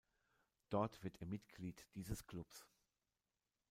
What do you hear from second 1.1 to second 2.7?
er Mitglied dieses Clubs.